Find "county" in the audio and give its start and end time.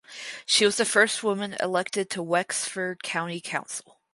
3.03-3.39